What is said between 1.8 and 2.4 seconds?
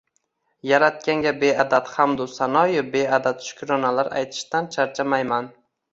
hamdu